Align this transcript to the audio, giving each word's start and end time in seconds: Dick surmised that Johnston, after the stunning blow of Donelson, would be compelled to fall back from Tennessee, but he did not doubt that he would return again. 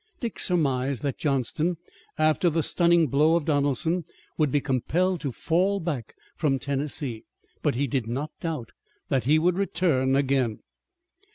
Dick 0.19 0.39
surmised 0.39 1.03
that 1.03 1.19
Johnston, 1.19 1.77
after 2.17 2.49
the 2.49 2.63
stunning 2.63 3.05
blow 3.05 3.35
of 3.35 3.45
Donelson, 3.45 4.03
would 4.35 4.49
be 4.49 4.59
compelled 4.59 5.21
to 5.21 5.31
fall 5.31 5.79
back 5.79 6.15
from 6.35 6.57
Tennessee, 6.57 7.23
but 7.61 7.75
he 7.75 7.85
did 7.85 8.07
not 8.07 8.31
doubt 8.39 8.71
that 9.09 9.25
he 9.25 9.37
would 9.37 9.59
return 9.59 10.15
again. 10.15 10.61